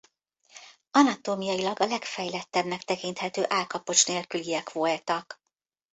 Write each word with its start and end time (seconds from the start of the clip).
Anatómiailag 0.91 1.79
a 1.81 1.85
legfejlettebbnek 1.85 2.81
tekinthető 2.83 3.45
állkapocs 3.47 4.07
nélküliek 4.07 4.71
voltak. 4.71 5.41